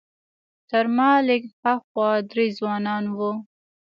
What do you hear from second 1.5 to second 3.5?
ها خوا درې ځوانان وو.